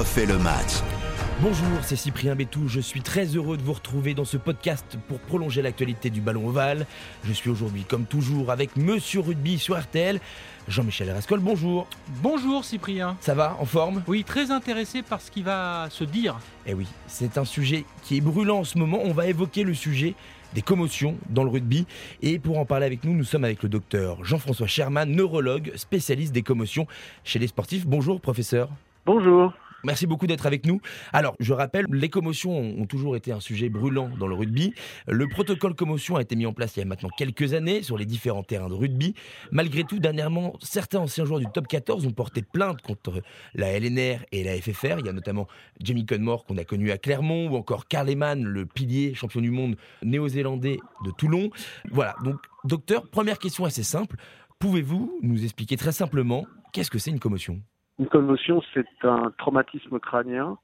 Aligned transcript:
refait 0.00 0.24
le 0.24 0.38
match. 0.38 0.80
Bonjour, 1.42 1.68
c'est 1.82 1.94
Cyprien 1.94 2.34
Bétou. 2.34 2.68
Je 2.68 2.80
suis 2.80 3.02
très 3.02 3.26
heureux 3.36 3.58
de 3.58 3.62
vous 3.62 3.74
retrouver 3.74 4.14
dans 4.14 4.24
ce 4.24 4.38
podcast 4.38 4.96
pour 5.08 5.18
prolonger 5.18 5.60
l'actualité 5.60 6.08
du 6.08 6.22
ballon 6.22 6.48
ovale. 6.48 6.86
Je 7.24 7.34
suis 7.34 7.50
aujourd'hui, 7.50 7.84
comme 7.84 8.06
toujours, 8.06 8.50
avec 8.50 8.76
Monsieur 8.76 9.20
Rugby 9.20 9.58
sur 9.58 9.78
RTL. 9.78 10.18
Jean-Michel 10.68 11.10
Rascol, 11.10 11.40
bonjour. 11.40 11.86
Bonjour 12.22 12.64
Cyprien. 12.64 13.18
Ça 13.20 13.34
va, 13.34 13.58
en 13.60 13.66
forme? 13.66 14.02
Oui, 14.06 14.24
très 14.24 14.50
intéressé 14.50 15.02
par 15.02 15.20
ce 15.20 15.30
qui 15.30 15.42
va 15.42 15.88
se 15.90 16.04
dire. 16.04 16.38
Eh 16.64 16.72
oui, 16.72 16.86
c'est 17.06 17.36
un 17.36 17.44
sujet 17.44 17.84
qui 18.02 18.16
est 18.16 18.22
brûlant 18.22 18.60
en 18.60 18.64
ce 18.64 18.78
moment. 18.78 19.00
On 19.04 19.12
va 19.12 19.26
évoquer 19.26 19.64
le 19.64 19.74
sujet 19.74 20.14
des 20.54 20.62
commotions 20.62 21.18
dans 21.28 21.44
le 21.44 21.50
rugby. 21.50 21.86
Et 22.22 22.38
pour 22.38 22.58
en 22.58 22.64
parler 22.64 22.86
avec 22.86 23.04
nous, 23.04 23.12
nous 23.12 23.24
sommes 23.24 23.44
avec 23.44 23.62
le 23.62 23.68
docteur 23.68 24.24
Jean-François 24.24 24.66
Sherman, 24.66 25.10
neurologue, 25.10 25.72
spécialiste 25.76 26.32
des 26.32 26.42
commotions 26.42 26.86
chez 27.22 27.38
les 27.38 27.48
sportifs. 27.48 27.86
Bonjour, 27.86 28.18
professeur. 28.18 28.70
Bonjour. 29.04 29.52
Merci 29.84 30.06
beaucoup 30.06 30.26
d'être 30.26 30.46
avec 30.46 30.66
nous. 30.66 30.80
Alors, 31.12 31.34
je 31.40 31.52
rappelle, 31.52 31.86
les 31.90 32.08
commotions 32.08 32.52
ont 32.52 32.86
toujours 32.86 33.16
été 33.16 33.32
un 33.32 33.40
sujet 33.40 33.68
brûlant 33.68 34.10
dans 34.18 34.26
le 34.26 34.34
rugby. 34.34 34.74
Le 35.06 35.26
protocole 35.28 35.74
commotion 35.74 36.16
a 36.16 36.22
été 36.22 36.36
mis 36.36 36.46
en 36.46 36.52
place 36.52 36.76
il 36.76 36.80
y 36.80 36.82
a 36.82 36.86
maintenant 36.86 37.08
quelques 37.16 37.54
années 37.54 37.82
sur 37.82 37.96
les 37.96 38.06
différents 38.06 38.42
terrains 38.42 38.68
de 38.68 38.74
rugby. 38.74 39.14
Malgré 39.50 39.84
tout, 39.84 39.98
dernièrement, 39.98 40.54
certains 40.60 40.98
anciens 40.98 41.24
joueurs 41.24 41.40
du 41.40 41.46
top 41.46 41.66
14 41.66 42.06
ont 42.06 42.12
porté 42.12 42.42
plainte 42.42 42.82
contre 42.82 43.22
la 43.54 43.78
LNR 43.78 44.20
et 44.32 44.44
la 44.44 44.60
FFR. 44.60 44.98
Il 44.98 45.06
y 45.06 45.08
a 45.08 45.12
notamment 45.12 45.46
Jamie 45.82 46.06
Conmore 46.06 46.44
qu'on 46.44 46.58
a 46.58 46.64
connu 46.64 46.90
à 46.90 46.98
Clermont 46.98 47.48
ou 47.48 47.56
encore 47.56 47.88
Karl 47.88 48.10
Eman, 48.10 48.42
le 48.44 48.66
pilier 48.66 49.14
champion 49.14 49.40
du 49.40 49.50
monde 49.50 49.76
néo-zélandais 50.02 50.78
de 51.04 51.10
Toulon. 51.10 51.50
Voilà, 51.90 52.16
donc 52.24 52.36
docteur, 52.64 53.08
première 53.08 53.38
question 53.38 53.64
assez 53.64 53.82
simple. 53.82 54.16
Pouvez-vous 54.58 55.18
nous 55.22 55.42
expliquer 55.42 55.76
très 55.76 55.92
simplement 55.92 56.46
qu'est-ce 56.72 56.90
que 56.90 56.98
c'est 56.98 57.10
une 57.10 57.20
commotion? 57.20 57.62
Une 58.00 58.08
commotion, 58.08 58.62
c'est 58.72 58.86
un 59.02 59.30
traumatisme 59.36 60.00
crânien 60.00 60.56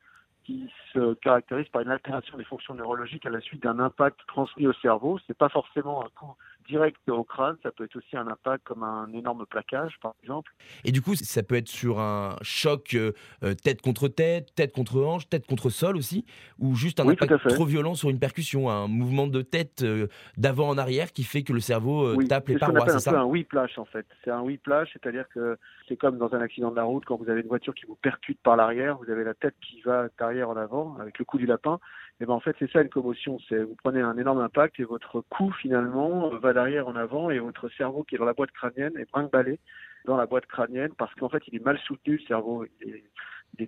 qui 0.45 0.70
se 0.95 1.12
caractérise 1.15 1.69
par 1.69 1.83
une 1.83 1.91
altération 1.91 2.39
des 2.39 2.45
fonctions 2.45 2.75
neurologiques 2.75 3.27
à 3.27 3.31
la 3.31 3.43
suite 3.43 3.62
d'un 3.62 3.78
impact 3.78 4.19
transmis 4.27 4.67
au 4.67 4.73
cerveau. 4.75 5.19
C'est 5.27 5.37
pas 5.37 5.51
forcément 5.51 6.03
un 6.03 6.09
coup 6.19 6.34
direct 6.67 6.97
au 7.09 7.25
crâne, 7.25 7.56
ça 7.62 7.70
peut 7.70 7.84
être 7.84 7.97
aussi 7.97 8.17
un 8.17 8.27
impact 8.27 8.64
comme 8.64 8.83
un 8.83 9.12
énorme 9.12 9.47
plaquage, 9.47 9.97
par 10.00 10.14
exemple. 10.22 10.53
Et 10.84 10.92
du 10.92 11.03
coup, 11.03 11.14
ça 11.14 11.42
peut 11.42 11.55
être 11.55 11.69
sur 11.69 12.00
un 12.00 12.36
choc 12.42 12.95
euh, 12.95 13.12
euh, 13.42 13.55
tête 13.55 13.81
contre 13.81 14.09
tête, 14.09 14.55
tête 14.55 14.72
contre 14.72 15.03
hanche, 15.03 15.28
tête 15.28 15.47
contre 15.47 15.70
sol 15.70 15.97
aussi, 15.97 16.25
ou 16.59 16.75
juste 16.75 17.00
un 17.00 17.09
impact 17.09 17.48
trop 17.48 17.64
violent 17.64 17.94
sur 17.94 18.11
une 18.11 18.19
percussion, 18.19 18.70
un 18.70 18.89
mouvement 18.89 19.27
de 19.27 19.42
tête 19.42 19.83
euh, 19.83 20.09
d'avant 20.37 20.69
en 20.69 20.78
arrière 20.78 21.12
qui 21.12 21.25
fait 21.25 21.42
que 21.42 21.53
le 21.53 21.61
cerveau 21.61 22.22
tape 22.25 22.48
les 22.48 22.59
parois, 22.59 22.81
c'est 22.87 22.98
ça 22.98 23.11
C'est 23.11 23.17
un 23.17 23.25
whiplash 23.25 23.78
en 23.78 23.84
fait. 23.84 24.06
C'est 24.25 24.31
un 24.31 24.42
whiplash, 24.42 24.91
c'est-à-dire 24.92 25.28
que 25.28 25.59
c'est 25.89 25.97
comme 25.97 26.19
dans 26.19 26.34
un 26.34 26.41
accident 26.41 26.70
de 26.70 26.77
la 26.77 26.84
route 26.84 27.05
quand 27.05 27.17
vous 27.17 27.31
avez 27.31 27.41
une 27.41 27.48
voiture 27.48 27.75
qui 27.75 27.87
vous 27.87 27.97
percute 27.97 28.41
par 28.42 28.56
l'arrière, 28.56 28.98
vous 28.98 29.11
avez 29.11 29.25
la 29.25 29.34
tête 29.34 29.55
qui 29.61 29.81
va 29.83 30.09
d'arrière 30.19 30.50
en 30.50 30.56
avant 30.56 30.97
avec 30.98 31.19
le 31.19 31.25
coup 31.25 31.39
du 31.39 31.47
lapin. 31.47 31.78
Et 32.20 32.25
ben 32.25 32.33
en 32.33 32.41
fait 32.41 32.56
c'est 32.59 32.70
ça 32.70 32.81
une 32.81 32.89
commotion, 32.89 33.39
c'est 33.48 33.62
vous 33.62 33.77
prenez 33.83 34.00
un 34.00 34.17
énorme 34.17 34.41
impact 34.41 34.81
et 34.81 34.84
votre 34.84 35.20
cou 35.28 35.53
finalement 35.53 36.31
va 36.31 36.55
d'arrière 36.55 36.89
en 36.89 36.97
avant 36.97 37.28
et 37.28 37.39
votre 37.39 37.69
cerveau 37.69 38.05
qui 38.05 38.14
est 38.14 38.19
dans 38.19 38.25
la 38.25 38.33
boîte 38.33 38.53
crânienne 38.53 38.97
est 38.97 39.11
brinque-ballé 39.11 39.61
dans 40.06 40.17
la 40.17 40.25
boîte 40.25 40.47
crânienne 40.47 40.92
parce 40.97 41.14
qu'en 41.17 41.28
fait 41.28 41.42
il 41.48 41.56
est 41.56 41.64
mal 41.64 41.78
soutenu 41.81 42.14
le 42.17 42.27
cerveau 42.27 42.64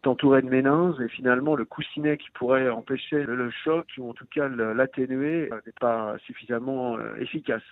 entouré 0.05 0.43
de 0.43 0.48
méninges 0.48 1.01
et 1.01 1.09
finalement 1.09 1.57
le 1.57 1.65
coussinet 1.65 2.17
qui 2.19 2.29
pourrait 2.34 2.69
empêcher 2.69 3.25
le 3.25 3.51
choc 3.65 3.87
ou 3.98 4.11
en 4.11 4.12
tout 4.12 4.27
cas 4.33 4.48
l'atténuer 4.48 5.48
euh, 5.53 5.61
n'est 5.67 5.73
pas 5.81 6.17
suffisamment 6.27 6.97
euh, 6.97 7.17
efficace. 7.21 7.62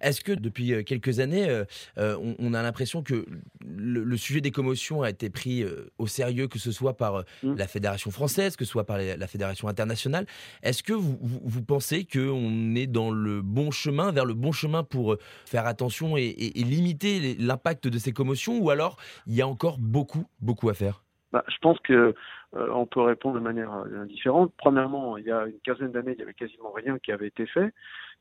Est-ce 0.00 0.20
que 0.20 0.32
depuis 0.32 0.72
euh, 0.72 0.82
quelques 0.82 1.20
années, 1.20 1.62
on, 1.96 2.54
a 2.54 2.62
l'impression 2.62 3.02
que 3.02 3.26
le, 3.64 4.16
sujet 4.16 4.40
des 4.40 4.50
commotions 4.50 5.02
a 5.02 5.10
été 5.10 5.30
pris 5.30 5.64
au 5.98 6.06
sérieux, 6.06 6.48
que 6.48 6.58
ce 6.58 6.72
soit 6.72 6.96
par 6.96 7.24
mmh. 7.42 7.56
la 7.56 7.66
fédération 7.66 8.10
française, 8.10 8.56
que 8.56 8.64
ce 8.64 8.70
soit 8.70 8.84
par 8.84 8.98
la 8.98 9.26
fédération 9.26 9.68
internationale? 9.68 10.26
Est-ce 10.62 10.82
que 10.82 10.92
vous, 10.92 11.18
vous, 11.20 11.62
pensez 11.62 12.04
qu'on 12.04 12.74
est 12.74 12.86
dans 12.86 13.10
le 13.10 13.42
bon 13.42 13.70
chemin, 13.70 14.12
vers 14.12 14.24
le 14.24 14.34
bon 14.34 14.52
chemin 14.52 14.84
pour 14.84 15.16
faire 15.44 15.66
attention 15.66 16.16
et 16.16 16.32
limiter 16.56 17.34
l'impact 17.38 17.88
de 17.88 17.98
ces 17.98 18.12
commotions 18.12 18.58
ou 18.58 18.70
alors 18.70 18.96
il 19.26 19.34
y 19.34 19.42
a 19.42 19.48
encore 19.48 19.78
beaucoup, 19.78 20.26
beaucoup 20.40 20.68
à 20.68 20.74
faire? 20.74 21.03
Bah, 21.34 21.44
je 21.48 21.58
pense 21.58 21.80
que 21.80 22.14
euh, 22.54 22.68
on 22.70 22.86
peut 22.86 23.00
répondre 23.00 23.34
de 23.34 23.40
manière 23.40 23.74
euh, 23.74 24.04
différente. 24.04 24.52
Premièrement, 24.56 25.16
il 25.16 25.24
y 25.24 25.32
a 25.32 25.46
une 25.46 25.58
quinzaine 25.64 25.90
d'années, 25.90 26.12
il 26.12 26.20
y 26.20 26.22
avait 26.22 26.32
quasiment 26.32 26.70
rien 26.70 26.96
qui 27.00 27.10
avait 27.10 27.26
été 27.26 27.44
fait. 27.44 27.74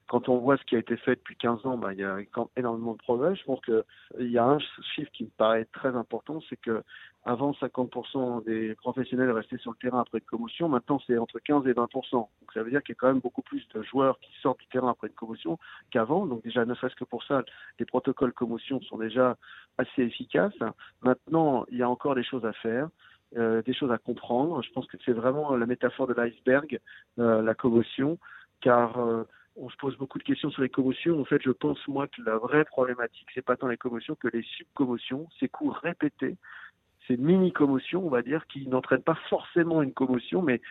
Quand 0.08 0.30
on 0.30 0.40
voit 0.40 0.58
ce 0.58 0.64
qui 0.64 0.76
a 0.76 0.80
été 0.80 0.98
fait 0.98 1.18
depuis 1.18 1.36
15 1.36 1.64
ans, 1.68 1.78
bah, 1.78 1.94
il 1.94 2.00
y 2.00 2.04
a 2.04 2.18
énormément 2.58 2.94
de 2.94 2.98
progrès. 2.98 3.36
Je 3.36 3.44
pense 3.44 3.62
qu'il 3.62 3.84
y 4.32 4.40
a 4.40 4.46
un 4.46 4.58
chiffre 4.96 5.12
qui 5.12 5.26
me 5.26 5.30
paraît 5.38 5.66
très 5.66 5.90
important, 5.90 6.42
c'est 6.50 6.58
que 6.60 6.82
avant 7.26 7.52
50% 7.54 8.44
des 8.46 8.76
professionnels 8.76 9.32
restaient 9.32 9.58
sur 9.58 9.72
le 9.72 9.78
terrain 9.78 10.02
après 10.02 10.20
une 10.20 10.26
commotion, 10.26 10.68
maintenant 10.68 11.00
c'est 11.08 11.18
entre 11.18 11.40
15 11.40 11.66
et 11.68 11.74
20%. 11.74 12.12
Donc 12.12 12.30
ça 12.54 12.64
veut 12.64 12.70
dire 12.70 12.84
qu'il 12.84 12.94
y 12.94 12.98
a 12.98 13.00
quand 13.00 13.08
même 13.08 13.20
beaucoup 13.20 13.42
plus 13.42 13.66
de 13.70 13.82
joueurs 13.84 14.20
qui 14.20 14.32
sortent 14.42 14.60
du 14.60 14.68
terrain 14.68 14.90
après 14.90 15.08
une 15.08 15.14
commotion 15.14 15.58
qu'avant. 15.92 16.26
Donc 16.26 16.44
déjà, 16.44 16.66
ne 16.66 16.74
serait-ce 16.76 16.96
que 16.96 17.06
pour 17.06 17.24
ça, 17.24 17.44
les 17.80 17.86
protocoles 17.86 18.34
commotion 18.34 18.82
sont 18.82 18.98
déjà 18.98 19.38
assez 19.78 20.04
efficaces. 20.04 20.54
Maintenant, 21.02 21.66
il 21.72 21.78
y 21.78 21.84
a 21.84 21.90
encore 21.90 22.16
des 22.16 22.24
choses 22.24 22.46
à 22.46 22.54
faire. 22.54 22.90
Euh, 23.36 23.64
des 23.64 23.74
choses 23.74 23.92
à 23.92 23.98
comprendre. 23.98 24.62
Je 24.62 24.72
pense 24.74 24.86
que 24.86 24.98
c'est 25.04 25.12
vraiment 25.12 25.56
la 25.56 25.66
métaphore 25.66 26.06
de 26.06 26.14
l'iceberg, 26.14 26.80
euh, 27.18 27.42
la 27.42 27.56
commotion, 27.56 28.20
car 28.62 29.00
euh, 29.00 29.24
on 29.56 29.70
se 29.70 29.78
pose 29.78 29.98
beaucoup 29.98 30.20
de 30.20 30.24
questions 30.24 30.52
sur 30.52 30.62
les 30.62 30.70
commotions. 30.70 31.20
En 31.20 31.26
fait, 31.26 31.42
je 31.42 31.50
pense 31.50 31.80
moi 31.88 32.08
que 32.08 32.22
la 32.22 32.38
vraie 32.38 32.64
problématique, 32.64 33.28
c'est 33.34 33.44
pas 33.44 33.56
tant 33.56 33.68
les 33.68 33.78
commotions 33.78 34.14
que 34.14 34.28
les 34.28 34.44
subcommotions, 34.44 35.28
ces 35.40 35.48
coups 35.50 35.76
répétés, 35.80 36.38
ces 37.08 37.18
mini-commotions, 37.18 38.06
on 38.06 38.10
va 38.10 38.22
dire, 38.22 38.46
qui 38.48 38.68
n'entraînent 38.68 39.04
pas 39.04 39.18
forcément 39.30 39.82
une 39.82 39.94
commotion, 39.94 40.42
mais 40.42 40.62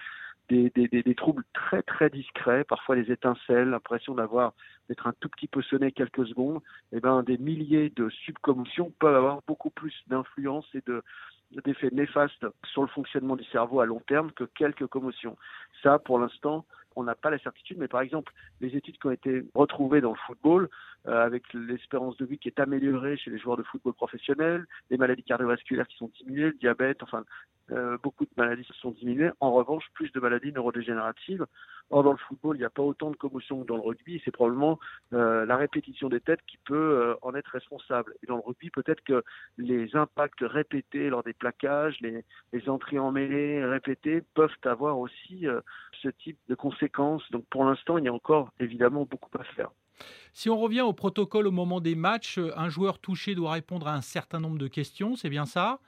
des, 0.48 0.70
des, 0.70 1.02
des, 1.02 1.14
troubles 1.14 1.44
très 1.54 1.82
très 1.82 2.10
discrets, 2.10 2.64
parfois 2.64 2.96
des 2.96 3.10
étincelles, 3.10 3.70
l'impression 3.70 4.14
d'avoir 4.14 4.52
d'être 4.88 5.06
un 5.06 5.14
tout 5.20 5.28
petit 5.28 5.46
peu 5.46 5.62
sonné 5.62 5.92
quelques 5.92 6.26
secondes, 6.26 6.60
et 6.92 6.96
eh 6.96 7.00
ben 7.00 7.22
des 7.22 7.38
milliers 7.38 7.90
de 7.90 8.10
subcommotions 8.10 8.92
peuvent 8.98 9.16
avoir 9.16 9.40
beaucoup 9.46 9.70
plus 9.70 9.94
d'influence 10.08 10.66
et 10.74 10.82
de 10.86 11.02
d'effets 11.64 11.90
néfastes 11.92 12.46
sur 12.64 12.82
le 12.82 12.88
fonctionnement 12.88 13.36
du 13.36 13.44
cerveau 13.44 13.80
à 13.80 13.86
long 13.86 14.00
terme 14.06 14.32
que 14.32 14.44
quelques 14.44 14.86
commotions. 14.86 15.36
Ça, 15.82 15.98
pour 15.98 16.18
l'instant, 16.18 16.64
on 16.96 17.04
n'a 17.04 17.14
pas 17.14 17.30
la 17.30 17.38
certitude, 17.38 17.78
mais 17.78 17.88
par 17.88 18.00
exemple, 18.00 18.32
les 18.60 18.76
études 18.76 18.98
qui 18.98 19.06
ont 19.06 19.12
été 19.12 19.44
retrouvées 19.54 20.00
dans 20.00 20.10
le 20.12 20.18
football, 20.26 20.68
euh, 21.08 21.24
avec 21.24 21.42
l'espérance 21.52 22.16
de 22.16 22.24
vie 22.24 22.38
qui 22.38 22.48
est 22.48 22.60
améliorée 22.60 23.16
chez 23.16 23.30
les 23.30 23.38
joueurs 23.38 23.56
de 23.56 23.62
football 23.62 23.94
professionnels, 23.94 24.66
les 24.90 24.96
maladies 24.96 25.24
cardiovasculaires 25.24 25.88
qui 25.88 25.96
sont 25.96 26.10
diminuées, 26.18 26.50
le 26.50 26.58
diabète, 26.58 27.02
enfin, 27.02 27.24
euh, 27.70 27.96
beaucoup 28.02 28.24
de 28.24 28.30
maladies 28.36 28.64
se 28.64 28.74
sont 28.74 28.90
diminuées. 28.90 29.30
En 29.40 29.52
revanche, 29.52 29.84
plus 29.94 30.10
de 30.12 30.20
maladies 30.20 30.52
neurodégénératives. 30.52 31.46
Or, 31.90 32.02
dans 32.02 32.12
le 32.12 32.18
football, 32.18 32.56
il 32.56 32.60
n'y 32.60 32.64
a 32.64 32.70
pas 32.70 32.82
autant 32.82 33.10
de 33.10 33.16
commotions 33.16 33.62
que 33.62 33.66
dans 33.66 33.76
le 33.76 33.82
rugby. 33.82 34.20
C'est 34.24 34.30
probablement 34.30 34.78
euh, 35.12 35.44
la 35.46 35.56
répétition 35.56 36.08
des 36.08 36.20
têtes 36.20 36.40
qui 36.46 36.58
peut 36.64 37.16
en 37.22 37.34
être 37.34 37.48
responsable. 37.48 38.14
Et 38.22 38.26
dans 38.26 38.36
le 38.36 38.42
rugby, 38.44 38.70
peut-être 38.70 39.02
que 39.04 39.22
les 39.58 39.94
impacts 39.94 40.40
répétés 40.40 41.10
lors 41.10 41.22
des 41.22 41.34
plaquages, 41.34 41.98
les, 42.00 42.24
les 42.52 42.68
entrées 42.68 42.98
en 42.98 43.12
mêlée 43.12 43.64
répétées 43.64 44.22
peuvent 44.34 44.50
avoir 44.64 44.98
aussi 44.98 45.46
ce 46.02 46.08
type 46.08 46.38
de 46.48 46.54
conséquences. 46.54 47.22
Donc, 47.30 47.44
pour 47.50 47.64
l'instant, 47.64 47.98
il 47.98 48.04
y 48.04 48.08
a 48.08 48.12
encore 48.12 48.50
évidemment 48.58 49.04
beaucoup 49.04 49.30
à 49.38 49.44
faire. 49.44 49.70
Si 50.32 50.48
on 50.48 50.58
revient 50.58 50.80
au 50.80 50.92
protocole 50.92 51.46
au 51.46 51.50
moment 51.50 51.80
des 51.80 51.94
matchs, 51.94 52.38
un 52.56 52.68
joueur 52.68 52.98
touché 52.98 53.34
doit 53.34 53.52
répondre 53.52 53.86
à 53.86 53.94
un 53.94 54.00
certain 54.00 54.40
nombre 54.40 54.58
de 54.58 54.68
questions, 54.68 55.16
c'est 55.16 55.28
bien 55.28 55.44
ça? 55.44 55.80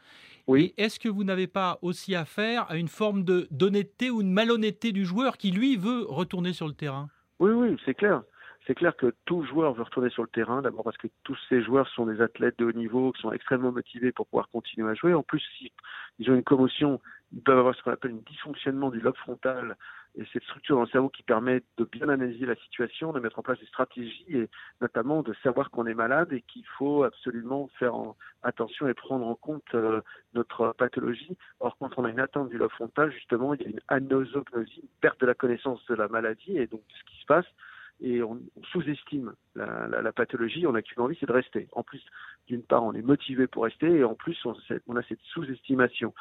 Oui. 0.46 0.74
Est-ce 0.76 1.00
que 1.00 1.08
vous 1.08 1.24
n'avez 1.24 1.46
pas 1.46 1.78
aussi 1.82 2.14
affaire 2.14 2.70
à 2.70 2.76
une 2.76 2.88
forme 2.88 3.24
de 3.24 3.48
d'honnêteté 3.50 4.10
ou 4.10 4.22
de 4.22 4.28
malhonnêteté 4.28 4.92
du 4.92 5.04
joueur 5.04 5.38
qui, 5.38 5.50
lui, 5.50 5.76
veut 5.76 6.04
retourner 6.06 6.52
sur 6.52 6.66
le 6.66 6.74
terrain? 6.74 7.08
Oui, 7.38 7.50
oui, 7.50 7.76
c'est 7.84 7.94
clair. 7.94 8.22
C'est 8.66 8.74
clair 8.74 8.96
que 8.96 9.14
tout 9.26 9.44
joueur 9.44 9.74
veut 9.74 9.82
retourner 9.82 10.08
sur 10.08 10.22
le 10.22 10.28
terrain, 10.28 10.62
d'abord 10.62 10.84
parce 10.84 10.96
que 10.96 11.08
tous 11.22 11.36
ces 11.48 11.62
joueurs 11.62 11.86
sont 11.88 12.06
des 12.06 12.22
athlètes 12.22 12.58
de 12.58 12.64
haut 12.64 12.72
niveau, 12.72 13.12
qui 13.12 13.20
sont 13.20 13.32
extrêmement 13.32 13.72
motivés 13.72 14.12
pour 14.12 14.26
pouvoir 14.26 14.48
continuer 14.48 14.90
à 14.90 14.94
jouer. 14.94 15.12
En 15.12 15.22
plus, 15.22 15.42
s'ils 15.58 16.30
ont 16.30 16.34
une 16.34 16.42
commotion, 16.44 17.00
ils 17.32 17.42
peuvent 17.42 17.58
avoir 17.58 17.74
ce 17.74 17.82
qu'on 17.82 17.90
appelle 17.90 18.12
un 18.12 18.30
dysfonctionnement 18.30 18.90
du 18.90 19.00
lobe 19.00 19.16
frontal 19.16 19.76
et 20.16 20.24
cette 20.32 20.44
structure 20.44 20.76
dans 20.76 20.82
le 20.82 20.88
cerveau 20.88 21.08
qui 21.08 21.22
permet 21.22 21.62
de 21.76 21.84
bien 21.84 22.08
analyser 22.08 22.46
la 22.46 22.54
situation, 22.56 23.12
de 23.12 23.20
mettre 23.20 23.38
en 23.38 23.42
place 23.42 23.58
des 23.58 23.66
stratégies 23.66 24.24
et 24.28 24.48
notamment 24.80 25.22
de 25.22 25.34
savoir 25.42 25.70
qu'on 25.70 25.86
est 25.86 25.94
malade 25.94 26.32
et 26.32 26.42
qu'il 26.42 26.66
faut 26.78 27.02
absolument 27.02 27.68
faire 27.78 27.94
attention 28.42 28.88
et 28.88 28.94
prendre 28.94 29.26
en 29.26 29.34
compte 29.34 29.74
euh, 29.74 30.00
notre 30.34 30.72
pathologie. 30.78 31.36
Or, 31.60 31.76
quand 31.78 31.90
on 31.96 32.04
a 32.04 32.10
une 32.10 32.20
atteinte 32.20 32.48
du 32.48 32.58
lobe 32.58 32.70
frontal, 32.70 33.10
justement, 33.12 33.54
il 33.54 33.62
y 33.62 33.66
a 33.66 33.70
une 33.70 33.80
anosognosie, 33.88 34.80
une 34.82 34.88
perte 35.00 35.20
de 35.20 35.26
la 35.26 35.34
connaissance 35.34 35.84
de 35.86 35.94
la 35.94 36.08
maladie 36.08 36.58
et 36.58 36.66
donc 36.66 36.80
de 36.80 36.94
ce 36.94 37.04
qui 37.04 37.20
se 37.20 37.26
passe 37.26 37.46
et 38.00 38.22
on, 38.22 38.40
sous-estime 38.72 39.34
la, 39.54 40.12
pathologie, 40.12 40.66
on 40.66 40.74
a 40.74 40.82
qu'une 40.82 41.02
envie, 41.02 41.16
c'est 41.18 41.26
de 41.26 41.32
rester. 41.32 41.68
En 41.72 41.82
plus, 41.82 42.02
d'une 42.48 42.62
part, 42.62 42.82
on 42.82 42.92
est 42.92 43.02
motivé 43.02 43.46
pour 43.46 43.64
rester, 43.64 43.86
et 43.86 44.04
en 44.04 44.14
plus, 44.14 44.36
on 44.44 44.96
a 44.96 45.02
cette 45.04 45.20
sous-estimation. 45.32 46.12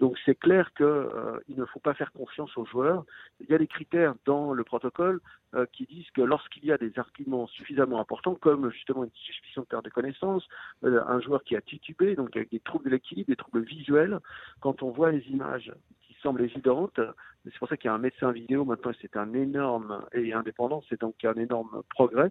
Donc 0.00 0.18
c'est 0.24 0.34
clair 0.34 0.72
qu'il 0.74 0.86
euh, 0.86 1.38
ne 1.48 1.64
faut 1.66 1.80
pas 1.80 1.94
faire 1.94 2.12
confiance 2.12 2.56
aux 2.56 2.64
joueurs. 2.66 3.04
Il 3.40 3.48
y 3.48 3.54
a 3.54 3.58
des 3.58 3.66
critères 3.66 4.14
dans 4.26 4.52
le 4.52 4.64
protocole 4.64 5.20
euh, 5.54 5.66
qui 5.72 5.84
disent 5.86 6.10
que 6.10 6.22
lorsqu'il 6.22 6.64
y 6.64 6.72
a 6.72 6.78
des 6.78 6.92
arguments 6.98 7.46
suffisamment 7.46 8.00
importants, 8.00 8.34
comme 8.34 8.70
justement 8.70 9.04
une 9.04 9.10
suspicion 9.14 9.62
de 9.62 9.66
perte 9.66 9.84
de 9.84 9.90
connaissance, 9.90 10.46
euh, 10.84 11.02
un 11.06 11.20
joueur 11.20 11.44
qui 11.44 11.56
a 11.56 11.60
titubé, 11.60 12.16
donc 12.16 12.36
avec 12.36 12.50
des 12.50 12.60
troubles 12.60 12.86
de 12.86 12.90
l'équilibre, 12.90 13.28
des 13.28 13.36
troubles 13.36 13.62
visuels, 13.62 14.18
quand 14.60 14.82
on 14.82 14.90
voit 14.90 15.12
les 15.12 15.24
images 15.28 15.72
qui 16.06 16.16
semblent 16.22 16.42
évidentes, 16.42 17.00
c'est 17.44 17.58
pour 17.58 17.68
ça 17.68 17.76
qu'il 17.76 17.88
y 17.88 17.90
a 17.90 17.94
un 17.94 17.98
médecin 17.98 18.32
vidéo 18.32 18.64
maintenant, 18.64 18.92
c'est 19.00 19.16
un 19.16 19.32
énorme 19.34 20.04
et 20.12 20.32
indépendant, 20.32 20.82
c'est 20.88 21.00
donc 21.00 21.24
un 21.24 21.34
énorme 21.34 21.82
progrès 21.90 22.30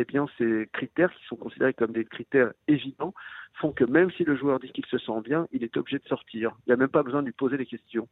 eh 0.00 0.04
bien, 0.04 0.26
ces 0.38 0.68
critères 0.72 1.12
qui 1.12 1.26
sont 1.26 1.34
considérés 1.34 1.74
comme 1.74 1.92
des 1.92 2.04
critères 2.04 2.52
évidents 2.68 3.12
font 3.60 3.72
que 3.72 3.82
même 3.82 4.12
si 4.12 4.22
le 4.22 4.36
joueur 4.36 4.60
dit 4.60 4.70
qu'il 4.70 4.86
se 4.86 4.96
sent 4.96 5.20
bien, 5.24 5.48
il 5.50 5.64
est 5.64 5.76
obligé 5.76 5.98
de 5.98 6.04
sortir. 6.04 6.56
Il 6.60 6.70
n'y 6.70 6.74
a 6.74 6.76
même 6.76 6.88
pas 6.88 7.02
besoin 7.02 7.20
de 7.20 7.26
lui 7.26 7.32
poser 7.32 7.56
des 7.56 7.66
questions. 7.66 8.08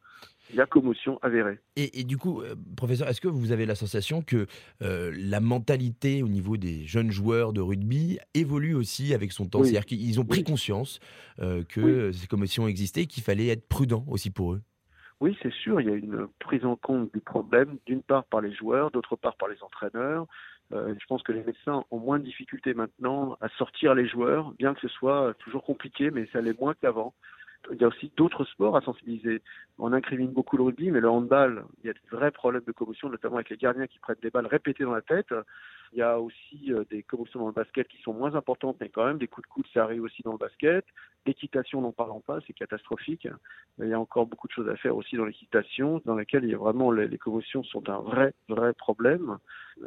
Il 0.50 0.56
y 0.56 0.61
a 0.61 0.67
commotion 0.67 1.21
avérée. 1.23 1.61
Et, 1.77 2.03
du 2.03 2.19
coup, 2.19 2.43
euh, 2.43 2.56
professeur, 2.77 3.09
est-ce 3.09 3.21
que 3.21 3.29
vous 3.29 3.53
avez 3.53 3.67
la 3.67 3.77
sensation 3.77 4.21
que 4.21 4.49
euh, 4.83 5.12
la 5.17 5.38
mentalité 5.38 6.25
au 6.25 6.29
niveau 6.29 6.56
des 6.56 6.85
jeunes 6.85 7.12
joueurs 7.12 7.53
de 7.53 7.61
rugby 7.61 8.19
évolue 8.35 8.75
aussi 8.75 9.15
avec 9.15 9.31
son 9.31 9.47
temps? 9.47 9.62
C'est-à-dire 9.62 9.87
qu'ils 9.87 10.19
ont 10.19 10.25
pris 10.25 10.43
conscience 10.43 10.99
euh, 11.38 11.62
que 11.62 12.11
ces 12.11 12.27
commotions 12.27 12.67
existaient 12.67 13.03
et 13.03 13.06
qu'il 13.06 13.23
fallait 13.23 13.47
être 13.47 13.69
prudent 13.69 14.05
aussi 14.09 14.31
pour 14.31 14.55
eux? 14.55 14.62
Oui, 15.21 15.37
c'est 15.43 15.53
sûr, 15.53 15.81
il 15.81 15.87
y 15.87 15.91
a 15.91 15.94
une 15.94 16.27
prise 16.41 16.65
en 16.67 16.77
compte 16.77 17.11
du 17.15 17.21
problème, 17.21 17.79
d'une 17.87 18.03
part 18.03 18.25
par 18.25 18.43
les 18.43 18.53
joueurs, 18.53 18.91
d'autre 18.91 19.17
part 19.17 19.37
par 19.37 19.49
les 19.49 19.62
entraîneurs. 19.62 20.27
Euh, 20.72 20.94
je 20.98 21.06
pense 21.06 21.22
que 21.22 21.32
les 21.32 21.44
médecins 21.44 21.84
ont 21.90 21.98
moins 21.98 22.18
de 22.18 22.24
difficultés 22.24 22.74
maintenant 22.74 23.36
à 23.40 23.48
sortir 23.50 23.94
les 23.94 24.06
joueurs, 24.06 24.52
bien 24.52 24.74
que 24.74 24.80
ce 24.80 24.88
soit 24.88 25.34
toujours 25.38 25.64
compliqué, 25.64 26.10
mais 26.10 26.26
ça 26.32 26.40
l'est 26.40 26.58
moins 26.58 26.74
qu'avant. 26.74 27.14
Il 27.72 27.80
y 27.80 27.84
a 27.84 27.88
aussi 27.88 28.12
d'autres 28.16 28.44
sports 28.44 28.76
à 28.76 28.80
sensibiliser. 28.80 29.42
On 29.78 29.92
incrimine 29.92 30.30
beaucoup 30.30 30.56
le 30.56 30.62
rugby, 30.62 30.90
mais 30.90 31.00
le 31.00 31.10
handball, 31.10 31.64
il 31.82 31.86
y 31.86 31.90
a 31.90 31.92
de 31.92 31.98
vrais 32.10 32.30
problèmes 32.30 32.62
de 32.64 32.72
commotion, 32.72 33.08
notamment 33.08 33.36
avec 33.36 33.50
les 33.50 33.56
gardiens 33.56 33.86
qui 33.86 33.98
prennent 33.98 34.16
des 34.22 34.30
balles 34.30 34.46
répétées 34.46 34.84
dans 34.84 34.94
la 34.94 35.02
tête. 35.02 35.34
Il 35.92 35.98
y 35.98 36.02
a 36.02 36.20
aussi 36.20 36.72
euh, 36.72 36.84
des 36.90 37.02
commotions 37.02 37.40
dans 37.40 37.46
le 37.46 37.52
basket 37.52 37.88
qui 37.88 38.00
sont 38.02 38.12
moins 38.12 38.34
importantes, 38.34 38.76
mais 38.80 38.88
quand 38.88 39.04
même, 39.04 39.18
des 39.18 39.28
coups 39.28 39.48
de 39.48 39.52
coude, 39.52 39.66
ça 39.72 39.84
arrive 39.84 40.02
aussi 40.02 40.22
dans 40.22 40.32
le 40.32 40.38
basket. 40.38 40.84
L'équitation, 41.26 41.80
n'en 41.80 41.92
parlons 41.92 42.20
pas, 42.20 42.38
c'est 42.46 42.52
catastrophique. 42.52 43.26
Il 43.78 43.88
y 43.88 43.92
a 43.92 44.00
encore 44.00 44.26
beaucoup 44.26 44.46
de 44.46 44.52
choses 44.52 44.68
à 44.68 44.76
faire 44.76 44.96
aussi 44.96 45.16
dans 45.16 45.24
l'équitation, 45.24 46.00
dans 46.04 46.14
laquelle 46.14 46.44
il 46.44 46.50
y 46.50 46.54
a 46.54 46.58
vraiment 46.58 46.90
les, 46.90 47.18
commotions 47.18 47.64
sont 47.64 47.88
un 47.88 47.98
vrai, 47.98 48.32
vrai 48.48 48.72
problème. 48.74 49.38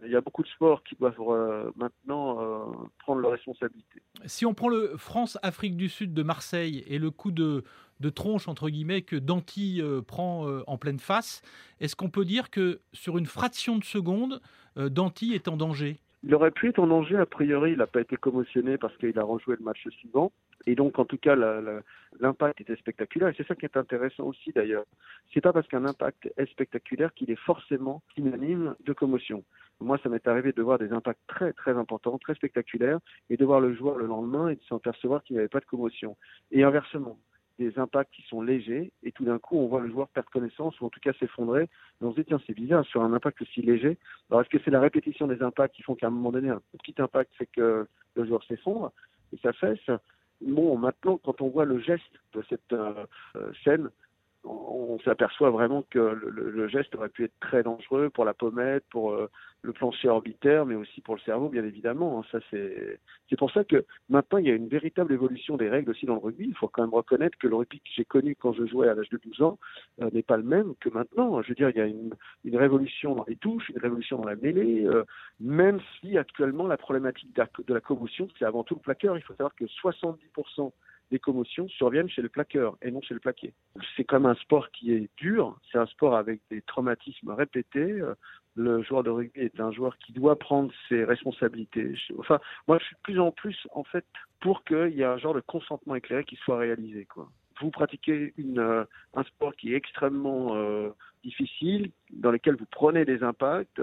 Il 0.03 0.11
y 0.11 0.15
a 0.15 0.21
beaucoup 0.21 0.43
de 0.43 0.47
sports 0.47 0.83
qui 0.83 0.95
doivent 0.95 1.15
euh, 1.19 1.71
maintenant 1.75 2.39
euh, 2.41 2.65
prendre 2.99 3.21
leurs 3.21 3.31
responsabilités. 3.31 4.01
Si 4.25 4.45
on 4.45 4.53
prend 4.53 4.69
le 4.69 4.95
France-Afrique 4.97 5.75
du 5.75 5.89
Sud 5.89 6.13
de 6.13 6.23
Marseille 6.23 6.83
et 6.87 6.99
le 6.99 7.09
coup 7.09 7.31
de, 7.31 7.63
de 7.99 8.09
tronche, 8.09 8.47
entre 8.47 8.69
guillemets, 8.69 9.01
que 9.01 9.15
Danti 9.15 9.81
prend 10.05 10.45
en 10.67 10.77
pleine 10.77 10.99
face, 10.99 11.41
est-ce 11.79 11.95
qu'on 11.95 12.09
peut 12.09 12.25
dire 12.25 12.49
que 12.51 12.81
sur 12.93 13.17
une 13.17 13.25
fraction 13.25 13.77
de 13.77 13.83
seconde, 13.83 14.41
euh, 14.77 14.89
Danti 14.89 15.33
est 15.33 15.47
en 15.47 15.57
danger? 15.57 15.97
Il 16.23 16.35
aurait 16.35 16.51
pu 16.51 16.69
être 16.69 16.79
en 16.79 16.87
danger, 16.87 17.17
a 17.17 17.25
priori, 17.25 17.71
il 17.71 17.77
n'a 17.77 17.87
pas 17.87 18.01
été 18.01 18.17
commotionné 18.17 18.77
parce 18.77 18.95
qu'il 18.97 19.17
a 19.17 19.23
rejoué 19.23 19.55
le 19.57 19.63
match 19.63 19.87
suivant. 19.89 20.31
Et 20.65 20.75
donc, 20.75 20.99
en 20.99 21.05
tout 21.05 21.17
cas, 21.17 21.35
l'impact 22.19 22.61
était 22.61 22.75
spectaculaire. 22.75 23.29
Et 23.29 23.33
c'est 23.37 23.47
ça 23.47 23.55
qui 23.55 23.65
est 23.65 23.77
intéressant 23.77 24.25
aussi, 24.25 24.51
d'ailleurs. 24.51 24.85
C'est 25.33 25.41
pas 25.41 25.53
parce 25.53 25.67
qu'un 25.67 25.85
impact 25.85 26.31
est 26.37 26.49
spectaculaire 26.51 27.13
qu'il 27.13 27.31
est 27.31 27.39
forcément 27.39 28.01
synonyme 28.15 28.75
de 28.85 28.93
commotion. 28.93 29.43
Moi, 29.79 29.97
ça 30.03 30.09
m'est 30.09 30.27
arrivé 30.27 30.51
de 30.51 30.61
voir 30.61 30.77
des 30.77 30.91
impacts 30.91 31.21
très, 31.27 31.53
très 31.53 31.71
importants, 31.71 32.17
très 32.17 32.35
spectaculaires, 32.35 32.99
et 33.29 33.37
de 33.37 33.45
voir 33.45 33.61
le 33.61 33.73
joueur 33.73 33.97
le 33.97 34.07
lendemain 34.07 34.49
et 34.49 34.55
de 34.55 34.63
s'en 34.63 34.79
percevoir 34.79 35.23
qu'il 35.23 35.35
n'y 35.35 35.39
avait 35.39 35.47
pas 35.47 35.61
de 35.61 35.65
commotion. 35.65 36.17
Et 36.51 36.63
inversement, 36.63 37.17
des 37.59 37.77
impacts 37.77 38.13
qui 38.13 38.23
sont 38.23 38.41
légers 38.41 38.91
et 39.03 39.11
tout 39.11 39.25
d'un 39.25 39.37
coup 39.37 39.57
on 39.57 39.67
voit 39.67 39.81
le 39.81 39.89
joueur 39.89 40.07
perdre 40.07 40.29
connaissance 40.29 40.79
ou 40.79 40.85
en 40.85 40.89
tout 40.89 41.01
cas 41.01 41.11
s'effondrer. 41.19 41.63
Et 41.63 42.05
on 42.05 42.11
se 42.11 42.19
dit 42.19 42.25
tiens 42.25 42.39
c'est 42.47 42.53
bizarre 42.53 42.85
sur 42.85 43.03
un 43.03 43.13
impact 43.13 43.41
aussi 43.41 43.61
léger. 43.61 43.97
Alors 44.29 44.41
est-ce 44.41 44.49
que 44.49 44.57
c'est 44.63 44.71
la 44.71 44.79
répétition 44.79 45.27
des 45.27 45.43
impacts 45.43 45.75
qui 45.75 45.83
font 45.83 45.93
qu'à 45.93 46.07
un 46.07 46.11
moment 46.11 46.31
donné 46.31 46.49
un 46.49 46.61
petit 46.79 46.95
impact 46.99 47.31
fait 47.35 47.47
que 47.47 47.85
le 48.15 48.25
joueur 48.25 48.43
s'effondre? 48.45 48.91
Et 49.33 49.37
ça 49.43 49.53
fesse 49.53 49.91
Bon 50.41 50.77
maintenant 50.77 51.19
quand 51.23 51.41
on 51.41 51.49
voit 51.49 51.65
le 51.65 51.79
geste 51.79 52.03
de 52.33 52.43
cette 52.49 52.73
euh, 52.73 53.05
euh, 53.35 53.51
scène, 53.63 53.89
on, 54.43 54.97
s'aperçoit 55.03 55.49
vraiment 55.49 55.83
que 55.89 55.99
le, 55.99 56.67
geste 56.69 56.95
aurait 56.95 57.09
pu 57.09 57.25
être 57.25 57.39
très 57.41 57.63
dangereux 57.63 58.09
pour 58.09 58.25
la 58.25 58.33
pommette, 58.33 58.85
pour 58.89 59.11
euh, 59.11 59.29
le 59.61 59.73
plancher 59.73 60.07
orbitaire, 60.07 60.65
mais 60.65 60.75
aussi 60.75 61.01
pour 61.01 61.15
le 61.15 61.21
cerveau, 61.21 61.49
bien 61.49 61.65
évidemment. 61.65 62.19
Hein. 62.19 62.25
Ça, 62.31 62.39
c'est, 62.49 62.99
c'est 63.29 63.37
pour 63.37 63.51
ça 63.51 63.63
que 63.63 63.85
maintenant, 64.07 64.37
il 64.37 64.47
y 64.47 64.51
a 64.51 64.55
une 64.55 64.69
véritable 64.69 65.13
évolution 65.13 65.57
des 65.57 65.69
règles 65.69 65.91
aussi 65.91 66.05
dans 66.05 66.15
le 66.15 66.21
rugby. 66.21 66.45
Il 66.47 66.55
faut 66.55 66.69
quand 66.69 66.81
même 66.81 66.93
reconnaître 66.93 67.37
que 67.37 67.47
le 67.47 67.55
rugby 67.55 67.79
que 67.79 67.89
j'ai 67.95 68.05
connu 68.05 68.35
quand 68.35 68.53
je 68.53 68.65
jouais 68.65 68.87
à 68.87 68.93
l'âge 68.93 69.09
de 69.09 69.17
12 69.17 69.41
ans 69.41 69.59
euh, 70.01 70.09
n'est 70.13 70.23
pas 70.23 70.37
le 70.37 70.43
même 70.43 70.75
que 70.79 70.89
maintenant. 70.89 71.41
Je 71.41 71.49
veux 71.49 71.55
dire, 71.55 71.69
il 71.69 71.77
y 71.77 71.81
a 71.81 71.85
une, 71.85 72.15
une 72.45 72.57
révolution 72.57 73.15
dans 73.15 73.25
les 73.27 73.35
touches, 73.35 73.69
une 73.69 73.79
révolution 73.79 74.17
dans 74.17 74.27
la 74.27 74.35
mêlée, 74.35 74.85
euh, 74.85 75.03
même 75.39 75.79
si 75.99 76.17
actuellement, 76.17 76.67
la 76.67 76.77
problématique 76.77 77.35
de 77.35 77.73
la 77.73 77.81
commotion, 77.81 78.27
c'est 78.37 78.45
avant 78.45 78.63
tout 78.63 78.75
le 78.75 78.81
plaqueur. 78.81 79.17
Il 79.17 79.23
faut 79.23 79.33
savoir 79.33 79.55
que 79.55 79.65
70% 79.65 80.71
des 81.11 81.19
commotions 81.19 81.67
surviennent 81.69 82.09
chez 82.09 82.21
le 82.21 82.29
plaqueur 82.29 82.77
et 82.81 82.91
non 82.91 83.01
chez 83.01 83.13
le 83.13 83.19
plaqué. 83.19 83.53
C'est 83.95 84.03
comme 84.03 84.25
un 84.25 84.35
sport 84.35 84.69
qui 84.71 84.93
est 84.93 85.09
dur, 85.17 85.59
c'est 85.71 85.77
un 85.77 85.85
sport 85.87 86.15
avec 86.15 86.41
des 86.49 86.61
traumatismes 86.61 87.31
répétés. 87.31 88.01
Le 88.55 88.81
joueur 88.83 89.03
de 89.03 89.09
rugby 89.09 89.48
est 89.57 89.61
un 89.61 89.71
joueur 89.71 89.97
qui 89.97 90.13
doit 90.13 90.37
prendre 90.37 90.71
ses 90.87 91.03
responsabilités. 91.03 91.93
Enfin, 92.17 92.39
moi, 92.67 92.77
je 92.79 92.85
suis 92.85 92.95
de 92.95 93.01
plus 93.01 93.19
en 93.19 93.31
plus, 93.31 93.67
en 93.71 93.83
fait, 93.83 94.05
pour 94.39 94.63
qu'il 94.63 94.91
y 94.91 95.01
ait 95.01 95.05
un 95.05 95.17
genre 95.17 95.33
de 95.33 95.41
consentement 95.41 95.95
éclairé 95.95 96.23
qui 96.23 96.35
soit 96.37 96.57
réalisé. 96.57 97.07
Vous 97.61 97.71
pratiquez 97.71 98.33
euh, 98.39 98.85
un 99.13 99.23
sport 99.23 99.55
qui 99.55 99.73
est 99.73 99.77
extrêmement 99.77 100.55
euh, 100.55 100.89
difficile, 101.23 101.91
dans 102.11 102.31
lequel 102.31 102.55
vous 102.55 102.67
prenez 102.71 103.05
des 103.05 103.23
impacts. 103.23 103.81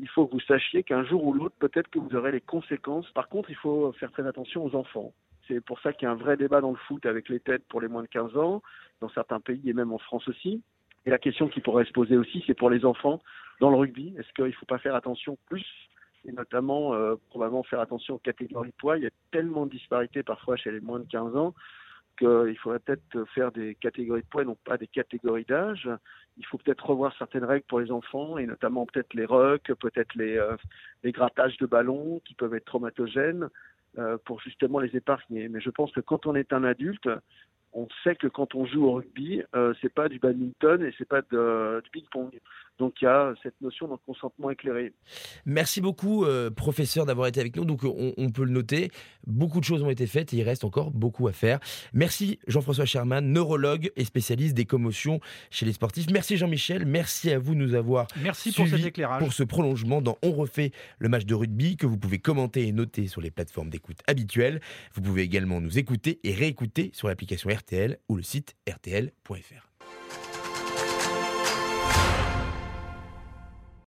Il 0.00 0.08
faut 0.08 0.26
que 0.26 0.32
vous 0.32 0.40
sachiez 0.40 0.82
qu'un 0.82 1.04
jour 1.04 1.24
ou 1.24 1.32
l'autre, 1.32 1.56
peut-être 1.58 1.88
que 1.88 1.98
vous 1.98 2.14
aurez 2.14 2.32
les 2.32 2.40
conséquences. 2.40 3.10
Par 3.10 3.28
contre, 3.28 3.50
il 3.50 3.56
faut 3.56 3.92
faire 3.92 4.12
très 4.12 4.26
attention 4.26 4.64
aux 4.64 4.74
enfants. 4.76 5.12
C'est 5.48 5.60
pour 5.60 5.80
ça 5.80 5.92
qu'il 5.92 6.06
y 6.06 6.08
a 6.08 6.12
un 6.12 6.16
vrai 6.16 6.36
débat 6.36 6.60
dans 6.60 6.70
le 6.70 6.76
foot 6.76 7.04
avec 7.06 7.28
les 7.28 7.40
têtes 7.40 7.64
pour 7.68 7.80
les 7.80 7.88
moins 7.88 8.02
de 8.02 8.08
15 8.08 8.36
ans, 8.36 8.62
dans 9.00 9.08
certains 9.10 9.40
pays 9.40 9.62
et 9.68 9.72
même 9.72 9.92
en 9.92 9.98
France 9.98 10.26
aussi. 10.28 10.62
Et 11.04 11.10
la 11.10 11.18
question 11.18 11.48
qui 11.48 11.60
pourrait 11.60 11.84
se 11.84 11.92
poser 11.92 12.16
aussi, 12.16 12.42
c'est 12.46 12.54
pour 12.54 12.68
les 12.68 12.84
enfants 12.84 13.22
dans 13.60 13.70
le 13.70 13.76
rugby. 13.76 14.14
Est-ce 14.18 14.32
qu'il 14.34 14.44
ne 14.44 14.52
faut 14.52 14.66
pas 14.66 14.78
faire 14.78 14.94
attention 14.94 15.38
plus 15.46 15.64
et 16.28 16.32
notamment 16.32 16.92
euh, 16.94 17.14
probablement 17.28 17.62
faire 17.62 17.80
attention 17.80 18.16
aux 18.16 18.18
catégories 18.18 18.70
de 18.70 18.74
poids. 18.74 18.98
Il 18.98 19.04
y 19.04 19.06
a 19.06 19.10
tellement 19.30 19.64
de 19.66 19.70
disparités 19.70 20.24
parfois 20.24 20.56
chez 20.56 20.72
les 20.72 20.80
moins 20.80 20.98
de 20.98 21.06
15 21.08 21.36
ans 21.36 21.54
qu'il 22.18 22.56
faudrait 22.58 22.78
peut-être 22.78 23.24
faire 23.34 23.52
des 23.52 23.74
catégories 23.74 24.22
de 24.22 24.26
poids, 24.26 24.42
non 24.42 24.56
pas 24.64 24.78
des 24.78 24.86
catégories 24.86 25.44
d'âge. 25.44 25.88
Il 26.38 26.46
faut 26.46 26.56
peut-être 26.58 26.86
revoir 26.86 27.14
certaines 27.18 27.44
règles 27.44 27.66
pour 27.68 27.78
les 27.78 27.90
enfants, 27.90 28.38
et 28.38 28.46
notamment 28.46 28.86
peut-être 28.86 29.12
les 29.14 29.26
rucks, 29.26 29.72
peut-être 29.74 30.14
les, 30.14 30.38
euh, 30.38 30.56
les 31.02 31.12
grattages 31.12 31.58
de 31.58 31.66
ballons 31.66 32.20
qui 32.24 32.34
peuvent 32.34 32.54
être 32.54 32.64
traumatogènes. 32.64 33.48
Euh, 33.98 34.18
pour 34.26 34.42
justement 34.42 34.78
les 34.78 34.94
épargner. 34.94 35.48
Mais 35.48 35.58
je 35.58 35.70
pense 35.70 35.90
que 35.90 36.00
quand 36.00 36.26
on 36.26 36.34
est 36.34 36.52
un 36.52 36.64
adulte, 36.64 37.08
on 37.76 37.86
sait 38.02 38.16
que 38.16 38.26
quand 38.26 38.54
on 38.54 38.64
joue 38.64 38.86
au 38.86 38.94
rugby, 38.94 39.42
euh, 39.54 39.74
c'est 39.82 39.92
pas 39.92 40.08
du 40.08 40.18
badminton 40.18 40.82
et 40.82 40.94
c'est 40.96 41.06
pas 41.06 41.20
de, 41.30 41.82
du 41.84 41.90
ping-pong. 41.90 42.30
Donc 42.78 42.94
il 43.00 43.04
y 43.04 43.08
a 43.08 43.34
cette 43.42 43.58
notion 43.60 43.88
de 43.88 43.96
consentement 44.06 44.50
éclairé. 44.50 44.92
Merci 45.44 45.80
beaucoup, 45.80 46.24
euh, 46.24 46.50
professeur, 46.50 47.06
d'avoir 47.06 47.26
été 47.26 47.40
avec 47.40 47.56
nous. 47.56 47.64
Donc 47.64 47.84
on, 47.84 48.30
peut 48.30 48.44
le 48.44 48.50
noter, 48.50 48.90
beaucoup 49.26 49.60
de 49.60 49.64
choses 49.64 49.82
ont 49.82 49.90
été 49.90 50.06
faites 50.06 50.32
et 50.34 50.38
il 50.38 50.42
reste 50.42 50.64
encore 50.64 50.90
beaucoup 50.90 51.28
à 51.28 51.32
faire. 51.32 51.58
Merci 51.92 52.38
Jean-François 52.46 52.84
Sherman, 52.84 53.30
neurologue 53.30 53.90
et 53.96 54.04
spécialiste 54.04 54.54
des 54.54 54.66
commotions 54.66 55.20
chez 55.50 55.64
les 55.64 55.72
sportifs. 55.72 56.06
Merci 56.10 56.36
Jean-Michel, 56.36 56.84
merci 56.86 57.30
à 57.30 57.38
vous 57.38 57.54
de 57.54 57.60
nous 57.60 57.74
avoir 57.74 58.08
merci 58.22 58.52
pour 58.52 58.66
cet 58.66 58.84
éclairage. 58.84 59.22
pour 59.22 59.32
ce 59.32 59.42
prolongement 59.42 60.02
dans 60.02 60.18
On 60.22 60.32
refait 60.32 60.72
le 60.98 61.08
match 61.08 61.24
de 61.24 61.34
rugby 61.34 61.76
que 61.76 61.86
vous 61.86 61.98
pouvez 61.98 62.18
commenter 62.18 62.66
et 62.66 62.72
noter 62.72 63.06
sur 63.06 63.20
les 63.20 63.30
plateformes 63.30 63.70
d'écoute 63.70 63.98
habituelles. 64.06 64.60
Vous 64.94 65.02
pouvez 65.02 65.22
également 65.22 65.60
nous 65.60 65.78
écouter 65.78 66.20
et 66.24 66.32
réécouter 66.32 66.90
sur 66.92 67.08
l'application 67.08 67.48
Ou 68.08 68.16
le 68.16 68.22
site 68.22 68.54
rtl.fr. 68.68 69.65